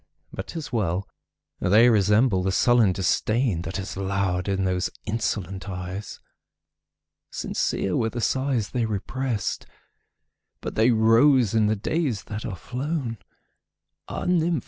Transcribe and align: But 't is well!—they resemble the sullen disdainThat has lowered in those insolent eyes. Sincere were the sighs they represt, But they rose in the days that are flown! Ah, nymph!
But 0.33 0.47
't 0.47 0.57
is 0.57 0.73
well!—they 0.73 1.87
resemble 1.87 2.41
the 2.41 2.51
sullen 2.51 2.91
disdainThat 2.91 3.75
has 3.75 3.95
lowered 3.95 4.47
in 4.47 4.63
those 4.63 4.89
insolent 5.05 5.69
eyes. 5.69 6.19
Sincere 7.31 7.95
were 7.95 8.09
the 8.09 8.19
sighs 8.19 8.69
they 8.71 8.85
represt, 8.87 9.67
But 10.59 10.73
they 10.73 10.89
rose 10.89 11.53
in 11.53 11.67
the 11.67 11.75
days 11.75 12.23
that 12.23 12.47
are 12.47 12.55
flown! 12.55 13.19
Ah, 14.07 14.25
nymph! 14.25 14.59